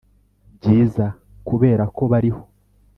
byiza. 0.55 1.05
kuberako 1.47 2.01
bariho. 2.11 2.41